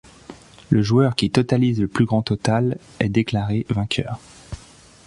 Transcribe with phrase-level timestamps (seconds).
[0.71, 4.19] Le joueur qui totalise le plus grand total est déclaré vainqueur.